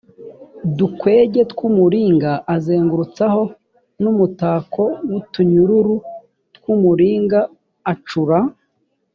dukwege 0.77 1.41
tw 1.51 1.59
umuringa 1.69 2.31
azengurutsaho 2.55 3.41
n 4.01 4.05
umutako 4.11 4.83
w 5.11 5.13
utunyururu 5.19 5.95
tw 6.55 6.63
umuringa 6.75 7.39
acura 7.91 8.39